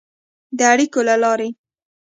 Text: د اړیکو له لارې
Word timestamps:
د 0.57 0.59
اړیکو 0.73 0.99
له 1.09 1.15
لارې 1.23 1.49